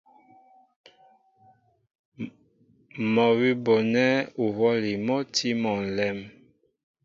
[3.13, 4.05] Mɔ́ awʉ́ a bonɛ
[4.43, 6.17] uhwɔ́li mɔ́ a tí mɔ ǹlɛm.